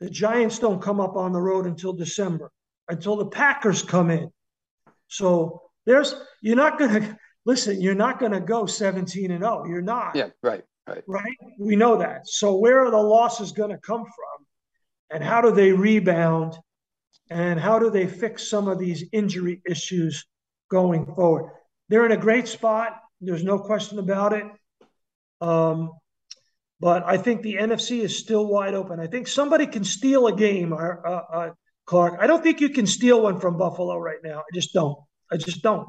[0.00, 2.50] The Giants don't come up on the road until December,
[2.88, 4.30] until the Packers come in.
[5.08, 7.80] So there's you're not going to listen.
[7.80, 9.64] You're not going to go 17 and 0.
[9.68, 10.14] You're not.
[10.14, 11.36] Yeah, right, right, right.
[11.58, 12.28] We know that.
[12.28, 14.46] So where are the losses going to come from,
[15.10, 16.56] and how do they rebound,
[17.30, 20.26] and how do they fix some of these injury issues
[20.70, 21.50] going forward?
[21.88, 22.98] They're in a great spot.
[23.20, 24.44] There's no question about it.
[25.40, 25.92] Um,
[26.80, 29.00] but I think the NFC is still wide open.
[29.00, 31.50] I think somebody can steal a game, uh, uh, uh,
[31.88, 32.18] Clark.
[32.20, 34.40] I don't think you can steal one from Buffalo right now.
[34.40, 34.98] I just don't.
[35.32, 35.88] I just don't.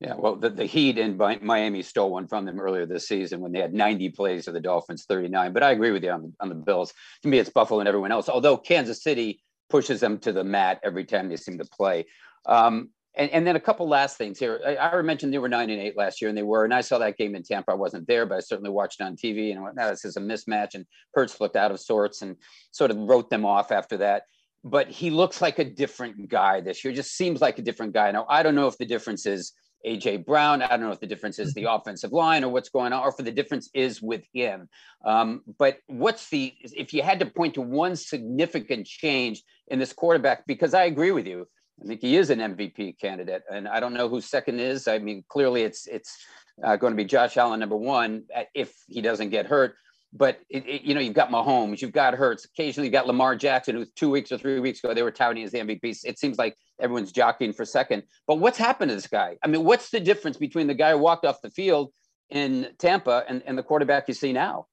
[0.00, 3.52] Yeah, well, the, the Heat in Miami stole one from them earlier this season when
[3.52, 5.52] they had 90 plays to the Dolphins 39.
[5.52, 6.92] But I agree with you on the, on the Bills.
[7.22, 8.28] To me, it's Buffalo and everyone else.
[8.28, 12.06] Although Kansas City pushes them to the mat every time they seem to play.
[12.46, 14.60] Um, and, and then a couple last things here.
[14.66, 16.64] I, I mentioned they were nine and eight last year, and they were.
[16.64, 17.72] And I saw that game in Tampa.
[17.72, 20.16] I wasn't there, but I certainly watched it on TV and went, no, this is
[20.16, 20.74] a mismatch.
[20.74, 22.36] And Hurts looked out of sorts and
[22.72, 24.24] sort of wrote them off after that.
[24.64, 26.94] But he looks like a different guy this year.
[26.94, 28.10] Just seems like a different guy.
[28.10, 29.52] Now I don't know if the difference is
[29.86, 30.62] AJ Brown.
[30.62, 31.74] I don't know if the difference is the mm-hmm.
[31.74, 34.68] offensive line or what's going on, or if the difference is with him.
[35.04, 39.92] Um, but what's the if you had to point to one significant change in this
[39.92, 40.46] quarterback?
[40.46, 41.46] Because I agree with you.
[41.82, 44.88] I think he is an MVP candidate, and I don't know who second is.
[44.88, 46.16] I mean, clearly it's it's
[46.62, 49.76] uh, going to be Josh Allen number one uh, if he doesn't get hurt.
[50.16, 52.44] But it, it, you know, you've got Mahomes, you've got Hurts.
[52.44, 55.42] Occasionally, you've got Lamar Jackson, who two weeks or three weeks ago they were touting
[55.42, 56.04] as the MVP.
[56.04, 58.04] It seems like everyone's jockeying for second.
[58.28, 59.36] But what's happened to this guy?
[59.42, 61.92] I mean, what's the difference between the guy who walked off the field
[62.30, 64.66] in Tampa and, and the quarterback you see now?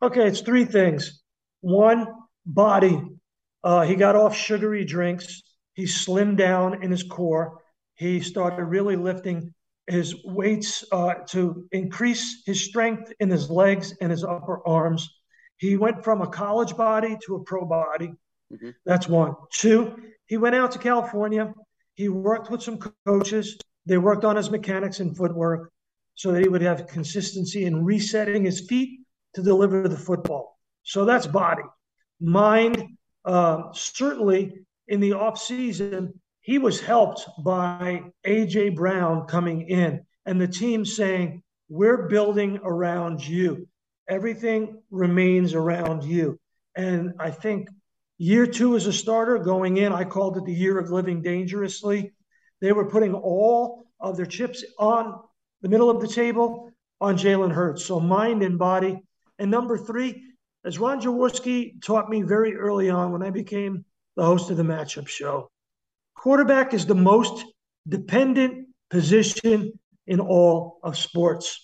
[0.00, 1.22] Okay, it's three things.
[1.60, 2.06] One,
[2.46, 3.02] body.
[3.64, 5.42] Uh, he got off sugary drinks.
[5.74, 7.58] He slimmed down in his core.
[7.94, 9.54] He started really lifting
[9.86, 15.08] his weights uh, to increase his strength in his legs and his upper arms.
[15.58, 18.12] He went from a college body to a pro body.
[18.52, 18.70] Mm-hmm.
[18.84, 19.34] That's one.
[19.52, 19.94] Two,
[20.26, 21.52] he went out to California.
[21.94, 23.56] He worked with some coaches.
[23.86, 25.70] They worked on his mechanics and footwork
[26.14, 29.00] so that he would have consistency in resetting his feet
[29.34, 30.58] to deliver the football.
[30.82, 31.62] So that's body.
[32.20, 34.52] Mind, uh, certainly
[34.88, 36.12] in the offseason,
[36.44, 43.26] he was helped by AJ Brown coming in and the team saying, We're building around
[43.26, 43.66] you.
[44.10, 46.38] Everything remains around you.
[46.76, 47.70] And I think
[48.18, 52.12] year two as a starter going in, I called it the year of living dangerously.
[52.60, 55.18] They were putting all of their chips on
[55.62, 57.86] the middle of the table on Jalen Hurts.
[57.86, 59.02] So mind and body.
[59.38, 60.22] And number three,
[60.62, 64.62] as Ron Jaworski taught me very early on when I became the host of the
[64.62, 65.50] matchup show.
[66.16, 67.44] Quarterback is the most
[67.88, 69.72] dependent position
[70.06, 71.60] in all of sports.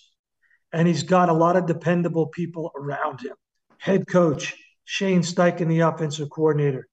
[0.73, 3.35] And he's got a lot of dependable people around him.
[3.77, 6.87] Head coach, Shane Steichen, the offensive coordinator.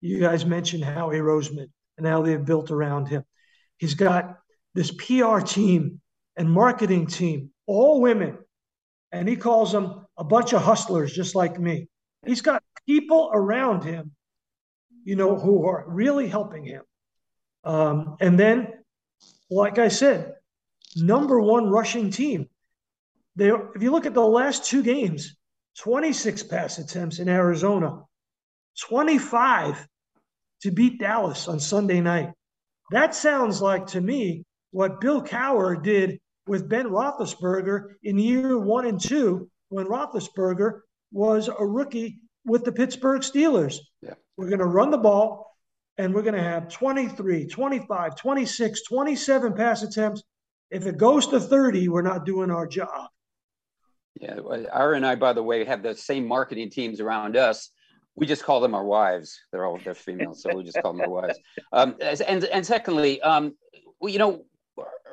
[0.00, 3.24] You guys mentioned Howie Roseman and how they've built around him.
[3.78, 4.38] He's got
[4.74, 6.00] this PR team
[6.36, 8.38] and marketing team, all women.
[9.12, 11.88] And he calls them a bunch of hustlers, just like me.
[12.26, 14.12] He's got people around him
[15.04, 16.82] you know, who are really helping him.
[17.64, 18.68] Um, and then,
[19.50, 20.34] like I said,
[20.96, 22.48] number one rushing team.
[23.36, 25.36] They, if you look at the last two games,
[25.78, 28.02] 26 pass attempts in Arizona,
[28.80, 29.88] 25
[30.62, 32.30] to beat Dallas on Sunday night.
[32.90, 38.86] That sounds like to me what Bill Cowher did with Ben Roethlisberger in year one
[38.86, 40.80] and two when Roethlisberger
[41.12, 43.78] was a rookie with the Pittsburgh Steelers.
[44.02, 44.14] Yeah.
[44.36, 45.43] We're going to run the ball
[45.98, 50.22] and we're going to have 23, 25, 26, 27 pass attempts.
[50.70, 53.08] If it goes to 30, we're not doing our job.
[54.20, 54.38] Yeah.
[54.72, 57.70] Ira and I, by the way, have the same marketing teams around us.
[58.16, 59.38] We just call them our wives.
[59.50, 61.38] They're all they're female, so we just call them our wives.
[61.72, 63.56] Um, and and secondly, um,
[64.00, 64.44] you know,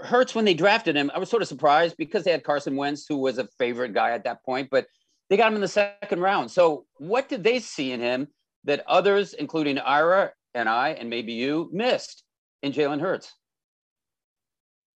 [0.03, 3.05] Hurts when they drafted him, I was sort of surprised because they had Carson Wentz,
[3.07, 4.87] who was a favorite guy at that point, but
[5.29, 6.51] they got him in the second round.
[6.51, 8.27] So what did they see in him
[8.63, 12.23] that others, including Ira and I, and maybe you, missed
[12.61, 13.33] in Jalen Hurts?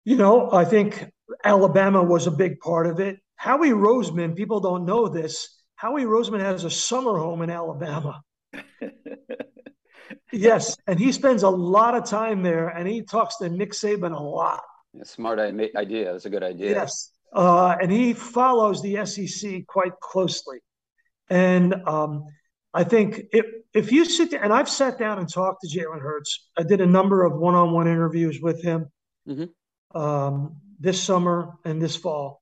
[0.03, 1.09] You know, I think
[1.43, 3.17] Alabama was a big part of it.
[3.35, 5.49] Howie Roseman, people don't know this.
[5.75, 8.21] Howie Roseman has a summer home in Alabama.
[10.31, 14.17] yes, and he spends a lot of time there, and he talks to Nick Saban
[14.17, 14.61] a lot.
[14.93, 16.11] Yeah, smart idea.
[16.11, 16.71] That's a good idea.
[16.71, 20.59] Yes, uh, and he follows the SEC quite closely.
[21.29, 22.25] And um,
[22.75, 26.01] I think if, if you sit there, and I've sat down and talked to Jalen
[26.01, 28.87] Hurts, I did a number of one on one interviews with him
[29.25, 29.97] mm-hmm.
[29.97, 32.41] um, this summer and this fall.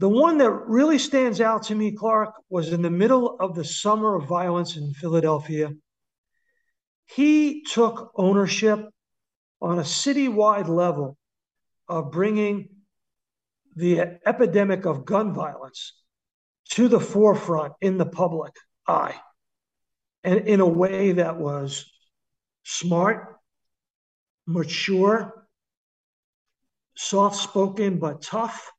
[0.00, 3.64] The one that really stands out to me, Clark, was in the middle of the
[3.64, 5.70] summer of violence in Philadelphia.
[7.06, 8.88] He took ownership
[9.60, 11.16] on a citywide level
[11.86, 12.70] of bringing
[13.76, 15.92] the epidemic of gun violence
[16.70, 18.52] to the forefront in the public
[18.86, 19.14] eye
[20.24, 21.90] and in a way that was
[22.64, 23.36] smart,
[24.46, 25.46] mature,
[26.96, 28.70] soft spoken, but tough,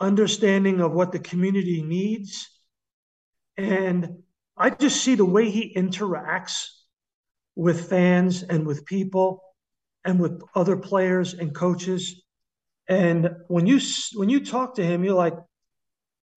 [0.00, 2.48] understanding of what the community needs.
[3.56, 4.22] And
[4.56, 6.66] I just see the way he interacts
[7.54, 9.42] with fans and with people
[10.04, 12.22] and with other players and coaches.
[12.88, 13.80] And when you
[14.14, 15.34] when you talk to him, you're like,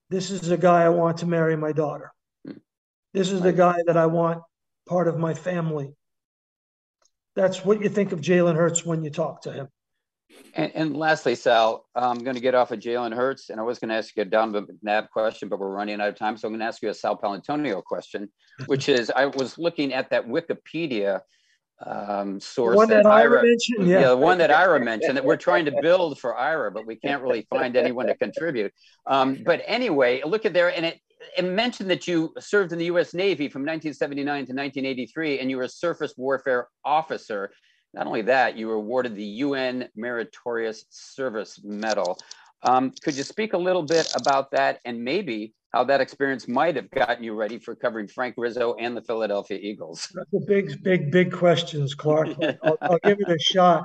[0.09, 2.11] this is a guy I want to marry my daughter.
[3.15, 4.41] This is the guy that I want
[4.89, 5.95] part of my family.
[7.33, 9.69] That's what you think of Jalen Hurts when you talk to him.
[10.53, 13.79] And, and lastly, Sal, I'm going to get off of Jalen Hurts, and I was
[13.79, 16.49] going to ask you a Donovan McNabb question, but we're running out of time, so
[16.49, 18.29] I'm going to ask you a Sal Paolantonio question,
[18.65, 21.21] which is I was looking at that Wikipedia
[21.85, 23.99] um, source one that, that Ira, Ira, mentioned, yeah.
[24.01, 26.95] yeah, the one that Ira mentioned that we're trying to build for Ira, but we
[26.95, 28.73] can't really find anyone to contribute.
[29.05, 31.01] Um, but anyway, look at there, and it, it
[31.43, 33.13] mentioned that you served in the U.S.
[33.13, 37.51] Navy from 1979 to 1983, and you were a surface warfare officer.
[37.93, 42.17] Not only that, you were awarded the UN Meritorious Service Medal.
[42.63, 46.75] Um, could you speak a little bit about that and maybe how that experience might
[46.77, 50.09] have gotten you ready for covering Frank Rizzo and the Philadelphia Eagles?
[50.13, 52.29] That's a big, big, big questions, Clark.
[52.63, 53.83] I'll, I'll, give it a shot.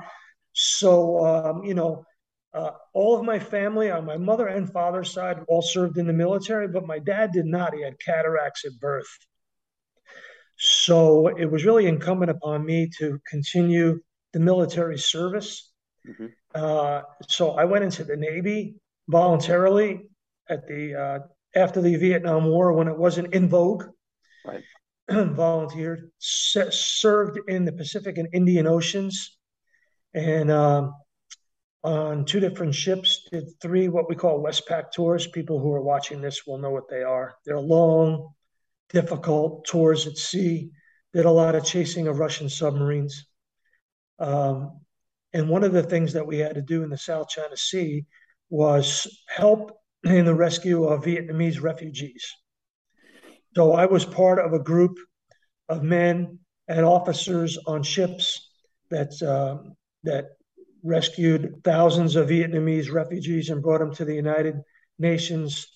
[0.53, 2.05] So, um, you know,
[2.53, 6.13] uh, all of my family on my mother and father's side all served in the
[6.13, 7.73] military, but my dad did not.
[7.73, 9.07] He had cataracts at birth.
[10.57, 13.99] So it was really incumbent upon me to continue
[14.33, 15.71] the military service.
[16.07, 16.27] Mm-hmm.
[16.53, 18.75] Uh, so I went into the Navy
[19.07, 20.09] voluntarily
[20.49, 21.19] at the uh,
[21.55, 23.85] after the Vietnam War when it wasn't in vogue.
[24.45, 24.63] Right.
[25.09, 29.37] volunteered, served in the Pacific and Indian Oceans,
[30.13, 30.93] and um,
[31.83, 33.27] on two different ships.
[33.31, 35.27] Did three what we call Westpac tours.
[35.27, 37.35] People who are watching this will know what they are.
[37.45, 38.33] They're long,
[38.89, 40.71] difficult tours at sea.
[41.13, 43.25] Did a lot of chasing of Russian submarines.
[44.19, 44.79] Um,
[45.33, 48.05] and one of the things that we had to do in the South China Sea
[48.49, 49.71] was help
[50.03, 52.25] in the rescue of Vietnamese refugees.
[53.55, 54.97] So I was part of a group
[55.69, 58.49] of men and officers on ships
[58.89, 59.69] that uh,
[60.03, 60.25] that
[60.83, 64.61] rescued thousands of Vietnamese refugees and brought them to the United
[64.99, 65.67] Nations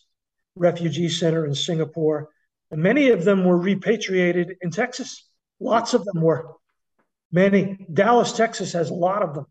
[0.56, 2.30] Refugee Center in Singapore.
[2.72, 5.30] And many of them were repatriated in Texas.
[5.60, 6.54] Lots of them were.
[7.32, 7.86] Many.
[7.91, 9.46] Dallas, Texas has a lot of them.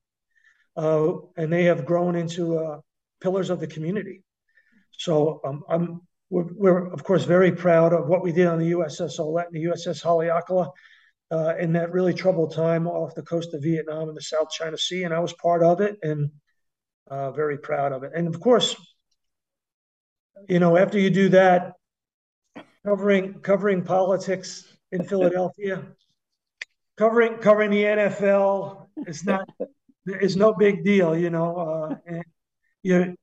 [0.77, 2.81] Uh, and they have grown into uh,
[3.21, 4.23] pillars of the community.
[4.93, 8.73] So um, I'm, we're, we're, of course, very proud of what we did on the
[8.73, 10.71] USS Ouellet and the USS Haleakala
[11.31, 14.77] uh, in that really troubled time off the coast of Vietnam in the South China
[14.77, 16.31] Sea, and I was part of it and
[17.09, 18.13] uh, very proud of it.
[18.15, 18.77] And of course,
[20.49, 21.73] you know, after you do that,
[22.85, 25.85] covering covering politics in Philadelphia,
[26.97, 29.49] covering covering the NFL is not
[30.07, 31.57] is no big deal, you know.
[31.57, 32.25] Uh, and
[32.83, 33.17] you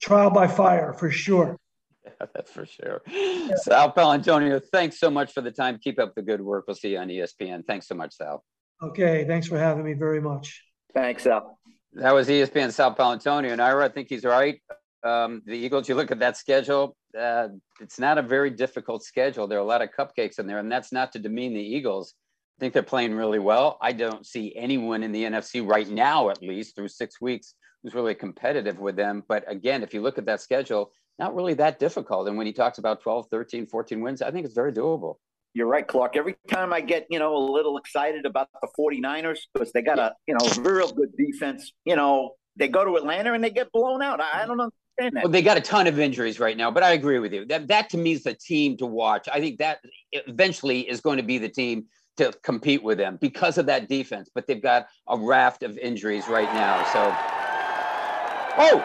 [0.00, 1.56] trial by fire for sure.
[2.04, 3.02] Yeah, that's for sure.
[3.06, 3.56] Yeah.
[3.56, 5.78] Sal Paolantonio, thanks so much for the time.
[5.82, 6.64] Keep up the good work.
[6.66, 7.66] We'll see you on ESPN.
[7.66, 8.44] Thanks so much, Sal.
[8.82, 10.64] Okay, thanks for having me very much.
[10.94, 11.58] Thanks, Sal.
[11.94, 13.52] That was ESPN Sal Paolantonio.
[13.52, 14.60] And Ira, I think he's right.
[15.02, 17.48] Um, the Eagles, you look at that schedule, uh,
[17.80, 19.46] it's not a very difficult schedule.
[19.46, 22.14] There are a lot of cupcakes in there, and that's not to demean the Eagles.
[22.58, 23.78] I think they're playing really well.
[23.80, 27.94] I don't see anyone in the NFC right now, at least through six weeks, who's
[27.94, 29.22] really competitive with them.
[29.26, 32.26] But again, if you look at that schedule, not really that difficult.
[32.28, 35.16] And when he talks about 12, 13, 14 wins, I think it's very doable.
[35.52, 36.16] You're right, Clark.
[36.16, 39.98] Every time I get, you know, a little excited about the 49ers because they got
[39.98, 43.70] a, you know, real good defense, you know, they go to Atlanta and they get
[43.72, 44.20] blown out.
[44.20, 45.24] I, I don't understand that.
[45.24, 47.44] Well, they got a ton of injuries right now, but I agree with you.
[47.46, 49.28] That that to me is the team to watch.
[49.32, 49.80] I think that
[50.12, 51.86] eventually is going to be the team
[52.16, 54.30] to compete with them because of that defense.
[54.34, 56.84] But they've got a raft of injuries right now.
[56.92, 57.14] So
[58.62, 58.78] Oh,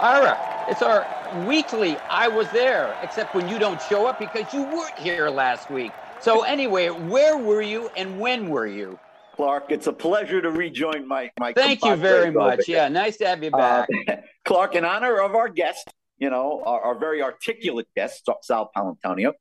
[0.00, 0.36] Ira,
[0.68, 1.06] it's our
[1.46, 5.70] weekly I was there, except when you don't show up because you weren't here last
[5.70, 5.92] week.
[6.20, 8.98] So, anyway, where were you and when were you?
[9.36, 11.52] Clark, it's a pleasure to rejoin my my.
[11.52, 12.68] Thank you very much.
[12.68, 13.88] Yeah, nice to have you back.
[14.08, 18.70] Uh, Clark, in honor of our guest, you know, our, our very articulate guest, Sal
[18.76, 19.32] Paolantonio,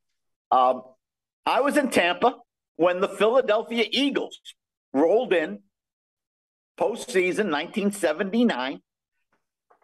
[0.52, 0.82] um,
[1.46, 2.38] I was in Tampa
[2.76, 4.40] when the Philadelphia Eagles
[4.94, 5.60] rolled in
[6.80, 8.82] postseason 1979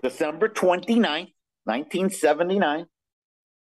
[0.01, 1.33] December 29th,
[1.65, 2.85] 1979.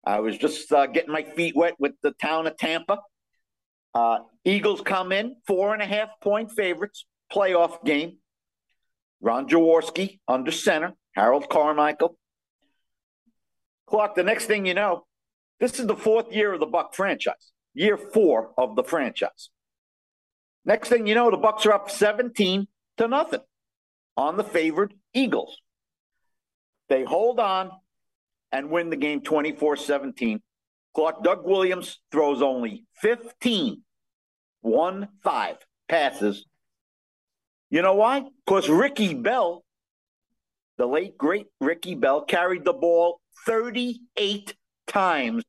[0.04, 3.00] I was just uh, getting my feet wet with the town of Tampa.
[3.94, 8.18] Uh, Eagles come in, four and a half point favorites, playoff game.
[9.20, 12.16] Ron Jaworski under center, Harold Carmichael.
[13.88, 15.06] Clark, the next thing you know,
[15.58, 19.50] this is the fourth year of the Buck franchise, year four of the franchise.
[20.64, 22.66] Next thing you know, the Bucs are up 17
[22.98, 23.40] to nothing
[24.16, 25.56] on the favored Eagles.
[26.88, 27.70] They hold on
[28.52, 30.40] and win the game 24 17.
[30.94, 33.82] Clark Doug Williams throws only 15,
[34.62, 35.56] 1 5
[35.88, 36.46] passes.
[37.68, 38.24] You know why?
[38.46, 39.64] Because Ricky Bell,
[40.78, 44.54] the late great Ricky Bell, carried the ball 38
[44.86, 45.44] times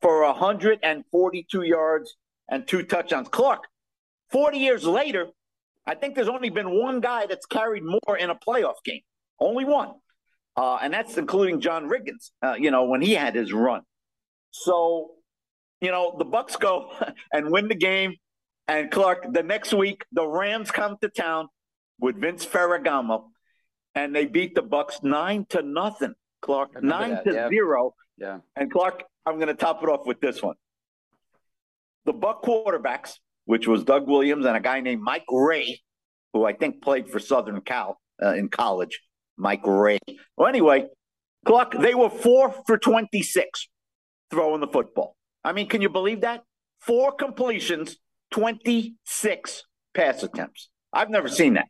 [0.00, 2.16] for 142 yards
[2.48, 3.28] and two touchdowns.
[3.28, 3.64] Clark,
[4.30, 5.26] 40 years later,
[5.86, 9.00] I think there's only been one guy that's carried more in a playoff game.
[9.40, 9.94] Only one.
[10.58, 13.82] Uh, and that's including John Riggins, uh, you know, when he had his run.
[14.50, 15.10] So,
[15.80, 16.90] you know, the Bucs go
[17.32, 18.16] and win the game.
[18.66, 21.46] And Clark, the next week, the Rams come to town
[22.00, 23.28] with Vince Ferragamo,
[23.94, 26.14] and they beat the Bucs nine to nothing.
[26.42, 27.48] Clark, nine that, to yeah.
[27.48, 27.94] zero.
[28.16, 28.38] Yeah.
[28.56, 30.56] And Clark, I'm going to top it off with this one.
[32.04, 33.12] The Buck quarterbacks,
[33.44, 35.80] which was Doug Williams and a guy named Mike Rae,
[36.32, 39.00] who I think played for Southern Cal uh, in college.
[39.38, 39.98] Mike Rae.
[40.36, 40.86] Well, anyway,
[41.46, 43.68] Clark, they were four for 26
[44.30, 45.16] throwing the football.
[45.44, 46.42] I mean, can you believe that?
[46.80, 47.96] Four completions,
[48.32, 49.64] 26
[49.94, 50.68] pass attempts.
[50.92, 51.68] I've never seen that.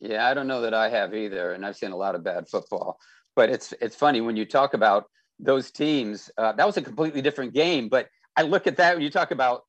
[0.00, 2.48] Yeah, I don't know that I have either, and I've seen a lot of bad
[2.48, 2.98] football.
[3.36, 5.04] But it's it's funny when you talk about
[5.38, 6.30] those teams.
[6.36, 7.88] Uh, that was a completely different game.
[7.88, 9.62] But I look at that when you talk about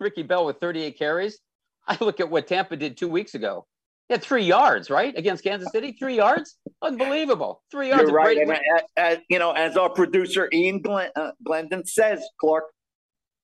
[0.00, 1.38] Ricky Bell with 38 carries.
[1.86, 3.66] I look at what Tampa did two weeks ago.
[4.08, 5.96] He had three yards, right, against Kansas City.
[5.98, 7.62] Three yards, unbelievable.
[7.70, 8.02] Three yards.
[8.02, 8.36] You're right.
[8.36, 8.60] And as,
[8.96, 12.64] as, you know, as our producer Ian Glen, uh, Glendon says, Clark,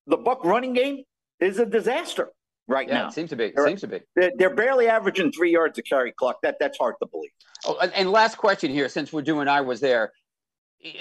[0.07, 1.05] the Buck running game
[1.41, 2.29] is a disaster
[2.69, 3.09] right yeah, now.
[3.09, 3.53] it seems to be.
[3.57, 4.01] They're- Seems to be.
[4.17, 6.37] They're, they're barely averaging three yards a carry, Clark.
[6.43, 7.31] That that's hard to believe.
[7.65, 10.13] Oh, and, and last question here, since we're doing I was there.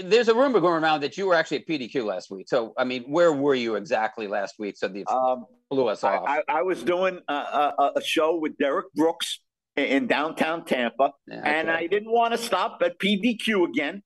[0.03, 2.49] There's a rumor going around that you were actually at PDQ last week.
[2.49, 4.75] So, I mean, where were you exactly last week?
[4.77, 6.25] So the Um, blew us I, off.
[6.27, 9.39] I, I was doing a, a, a show with Derrick Brooks
[9.85, 11.71] in, downtown Tampa, Yeah, and.
[11.71, 14.03] I didn't want to stop at PDQ again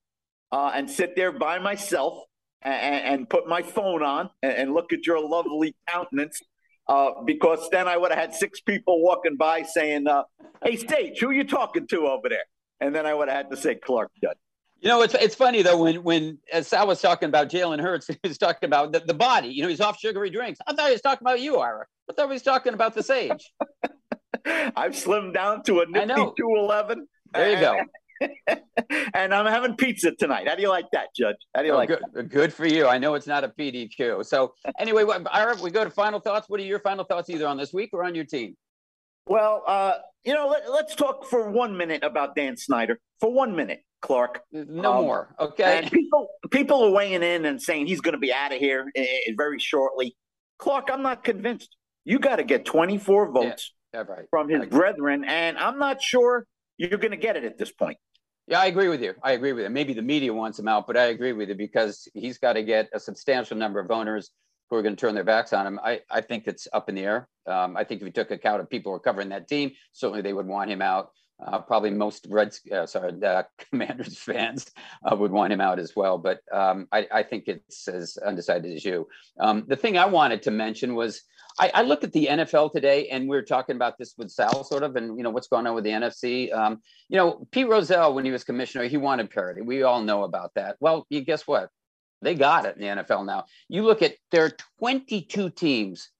[0.52, 2.22] uh, and sit there by myself
[2.62, 6.40] and, and put my phone on and, and look at your lovely countenance.
[6.86, 10.24] Uh, because then I would have had six people walking by saying, uh,
[10.62, 12.44] "Hey, Stage, who are you talking to over there?"
[12.78, 14.36] And then I would have had to say Clark Judge.
[14.80, 18.06] You know, it's it's funny though when when as Sal was talking about Jalen Hurts,
[18.08, 19.48] he was talking about the, the body.
[19.48, 20.60] You know, he's off sugary drinks.
[20.66, 21.86] I thought he was talking about you, Ira.
[22.10, 23.50] I thought he was talking about the sage.
[24.76, 27.06] I've slimmed down to a nifty two eleven.
[27.32, 27.80] There you go.
[29.14, 30.48] and I'm having pizza tonight.
[30.48, 31.36] How do you like that, Judge?
[31.54, 32.86] How do you Oh, like good, good for you.
[32.86, 34.24] I know it's not a PDQ.
[34.24, 36.48] So anyway, Ira, we go to final thoughts.
[36.48, 38.56] What are your final thoughts either on this week or on your team?
[39.26, 42.98] Well, uh, you know, let, us talk for one minute about Dan Snyder.
[43.20, 44.42] For one minute, Clark.
[44.52, 45.34] No Um, more.
[45.40, 45.78] Okay.
[45.78, 48.90] And people people are weighing in and saying he's going to be out of here
[48.94, 50.14] eh, eh, very shortly.
[50.58, 51.76] Clark, I'm not convinced.
[52.04, 54.26] You got to get 24 votes Yeah, right.
[54.28, 56.46] from his brethren, and I'm not sure
[56.78, 57.96] you're going to get it at this point.
[58.48, 59.14] Yeah, I agree with you.
[59.22, 59.70] I agree with you.
[59.70, 62.64] Maybe the media wants him out, but I agree with you because he's got to
[62.64, 64.32] get a substantial number of owners
[64.68, 65.78] who are going to turn their backs on him.
[65.82, 67.28] I, I think it's up in the air.
[67.46, 70.22] Um, I think if you took account of people who are covering that team, certainly
[70.22, 71.10] they would want him out.
[71.44, 74.70] Uh, probably most Reds, uh, sorry, the Commanders fans
[75.04, 76.16] uh, would want him out as well.
[76.16, 79.08] But um, I, I think it's as undecided as you.
[79.40, 81.22] Um, the thing I wanted to mention was
[81.58, 84.64] I, I looked at the NFL today, and we were talking about this with Sal,
[84.64, 86.52] sort of, and you know what's going on with the NFC.
[86.52, 89.60] Um, you know, Pete Rozelle, when he was commissioner, he wanted parity.
[89.60, 90.76] We all know about that.
[90.80, 91.68] Well, you guess what?
[92.22, 93.44] They got it in the NFL now.
[93.68, 96.10] You look at there are 22 teams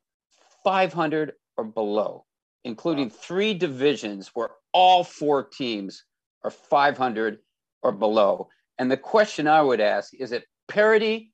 [0.63, 2.25] 500 or below,
[2.65, 6.05] including three divisions where all four teams
[6.43, 7.39] are 500
[7.83, 8.49] or below.
[8.79, 11.33] And the question I would ask is it parity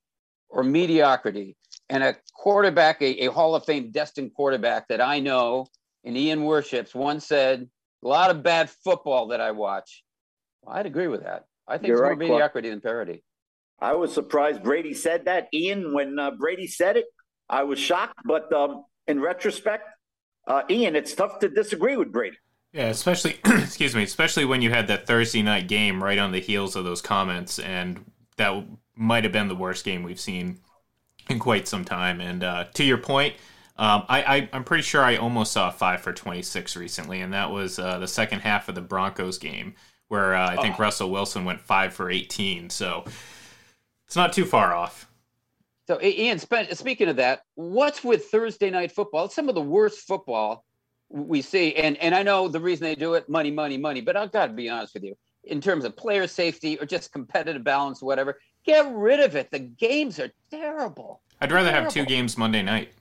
[0.49, 1.57] or mediocrity?
[1.89, 5.67] And a quarterback, a, a Hall of Fame destined quarterback that I know
[6.05, 7.69] and Ian worships once said,
[8.03, 10.03] a lot of bad football that I watch.
[10.63, 11.45] Well, I'd agree with that.
[11.69, 12.31] I think You're it's more right, Clark.
[12.31, 13.23] mediocrity than parity.
[13.81, 15.49] I was surprised Brady said that.
[15.53, 17.07] Ian, when uh, Brady said it,
[17.49, 18.15] I was shocked.
[18.25, 19.89] But um, in retrospect,
[20.51, 22.37] uh, Ian, it's tough to disagree with Brady.
[22.73, 26.41] Yeah, especially excuse me, especially when you had that Thursday night game right on the
[26.41, 28.05] heels of those comments, and
[28.37, 28.65] that
[28.97, 30.59] might have been the worst game we've seen
[31.29, 32.21] in quite some time.
[32.21, 33.35] And uh, to your point,
[33.77, 37.51] um, I, I I'm pretty sure I almost saw five for 26 recently, and that
[37.51, 39.75] was uh, the second half of the Broncos game
[40.09, 40.83] where uh, I think oh.
[40.83, 42.69] Russell Wilson went five for 18.
[42.71, 43.05] So
[44.07, 45.09] it's not too far off.
[45.91, 49.25] So, Ian, speaking of that, what's with Thursday night football?
[49.25, 50.65] It's some of the worst football
[51.09, 51.75] we see.
[51.75, 54.01] And, and I know the reason they do it money, money, money.
[54.01, 57.11] But I've got to be honest with you in terms of player safety or just
[57.11, 59.51] competitive balance, whatever, get rid of it.
[59.51, 61.23] The games are terrible.
[61.41, 61.87] I'd rather terrible.
[61.87, 62.93] have two games Monday night.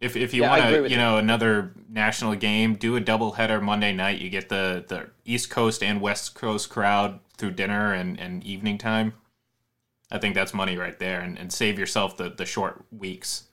[0.00, 3.60] If if you yeah, want to, you know, another national game, do a double header
[3.60, 4.20] Monday night.
[4.20, 8.78] You get the the East Coast and West Coast crowd through dinner and, and evening
[8.78, 9.14] time.
[10.10, 13.44] I think that's money right there, and, and save yourself the, the short weeks.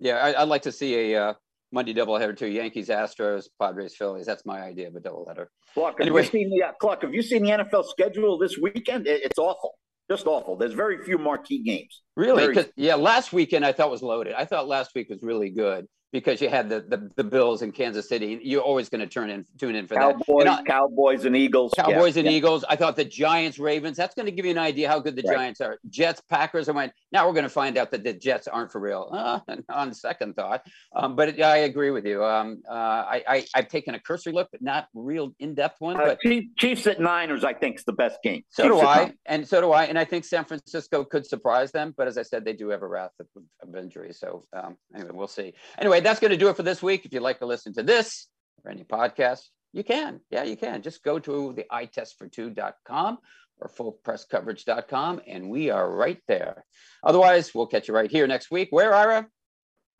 [0.00, 1.34] Yeah, I, would like to see a uh,
[1.72, 4.26] Monday doubleheader too: Yankees, Astros, Padres, Phillies.
[4.26, 5.46] That's my idea of a doubleheader.
[5.72, 7.02] Clark, anyway, have you seen the uh, Clark?
[7.02, 9.06] Have you seen the NFL schedule this weekend?
[9.06, 9.74] It, it's awful
[10.10, 10.56] just awful.
[10.56, 12.02] There's very few marquee games.
[12.16, 12.52] Really?
[12.52, 12.66] Very...
[12.76, 14.34] Yeah, last weekend I thought was loaded.
[14.34, 17.72] I thought last week was really good because you had the the, the Bills in
[17.72, 18.38] Kansas City.
[18.40, 20.58] You're always going to turn in tune in for Cowboys, that.
[20.60, 21.74] And Cowboys and Eagles.
[21.76, 22.36] Cowboys yeah, and yeah.
[22.36, 22.64] Eagles.
[22.68, 23.96] I thought the Giants, Ravens.
[23.96, 25.36] That's going to give you an idea how good the right.
[25.36, 25.76] Giants are.
[25.90, 26.68] Jets, Packers.
[26.68, 26.92] I went.
[27.10, 29.10] Now we're going to find out that the Jets aren't for real.
[29.12, 32.24] Uh, on second thought, um, but I agree with you.
[32.24, 35.96] Um, uh, I, I have taken a cursory look, but not real in depth one.
[35.96, 38.44] Uh, but Chiefs, Chiefs at Niners, I think, is the best game.
[38.50, 41.72] So Chiefs do I, and so do I, and I think San Francisco could surprise
[41.72, 41.92] them.
[41.96, 43.26] But as I said, they do have a wrath of,
[43.60, 44.12] of injury.
[44.12, 45.54] So um, anyway, we'll see.
[45.78, 47.04] Anyway, that's going to do it for this week.
[47.04, 48.28] If you'd like to listen to this
[48.64, 49.40] or any podcast,
[49.72, 50.20] you can.
[50.30, 50.82] Yeah, you can.
[50.82, 53.18] Just go to the itestfor2.com
[53.60, 56.64] or fullpresscoverage.com, and we are right there.
[57.02, 58.68] Otherwise, we'll catch you right here next week.
[58.70, 59.26] Where, Ira?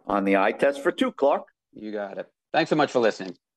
[0.06, 1.44] On the eye test for two, Clark.
[1.72, 2.26] You got it.
[2.52, 3.36] Thanks so much for listening.